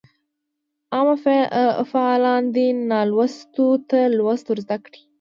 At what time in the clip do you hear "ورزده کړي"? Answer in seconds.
4.49-5.01